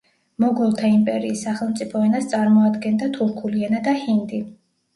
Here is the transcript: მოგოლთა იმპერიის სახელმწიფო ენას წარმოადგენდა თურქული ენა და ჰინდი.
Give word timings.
მოგოლთა 0.43 0.89
იმპერიის 0.93 1.43
სახელმწიფო 1.49 2.03
ენას 2.07 2.31
წარმოადგენდა 2.33 3.13
თურქული 3.21 3.65
ენა 3.71 3.87
და 3.91 3.97
ჰინდი. 4.05 4.45